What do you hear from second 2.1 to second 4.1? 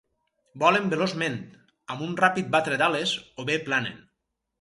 ràpid batre d'ales, o bé planen.